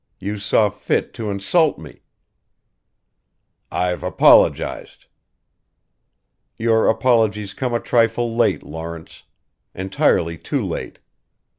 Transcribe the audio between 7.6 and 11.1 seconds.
a trifle late, Lawrence. Entirely too late.